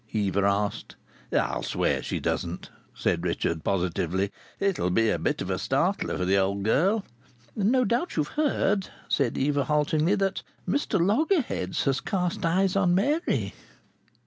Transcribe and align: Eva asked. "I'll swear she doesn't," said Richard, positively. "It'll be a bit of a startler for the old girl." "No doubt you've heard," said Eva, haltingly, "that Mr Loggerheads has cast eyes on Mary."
Eva 0.11 0.41
asked. 0.41 0.95
"I'll 1.31 1.61
swear 1.61 2.01
she 2.01 2.19
doesn't," 2.19 2.71
said 2.95 3.23
Richard, 3.23 3.63
positively. 3.63 4.31
"It'll 4.59 4.89
be 4.89 5.11
a 5.11 5.19
bit 5.19 5.43
of 5.43 5.51
a 5.51 5.59
startler 5.59 6.17
for 6.17 6.25
the 6.25 6.39
old 6.39 6.63
girl." 6.63 7.05
"No 7.55 7.85
doubt 7.85 8.15
you've 8.15 8.29
heard," 8.29 8.89
said 9.07 9.37
Eva, 9.37 9.65
haltingly, 9.65 10.15
"that 10.15 10.41
Mr 10.67 10.99
Loggerheads 10.99 11.83
has 11.83 12.01
cast 12.01 12.43
eyes 12.47 12.75
on 12.75 12.95
Mary." 12.95 13.53